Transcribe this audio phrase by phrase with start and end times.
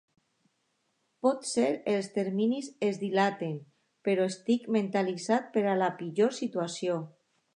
[1.25, 3.53] Potser els terminis es dilaten,
[4.09, 6.99] però estic mentalitzat per a la pitjor situació.